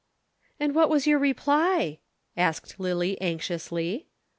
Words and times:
_]"And 0.59 0.73
what 0.73 0.89
was 0.89 1.05
your 1.05 1.19
reply?" 1.19 1.99
said 2.35 2.73
Lillie 2.79 3.21
anxiously. 3.21 4.07